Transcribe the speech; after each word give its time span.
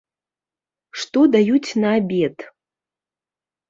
Што 1.03 1.19
даюць 1.37 1.71
на 1.87 1.95
абед? 2.01 2.51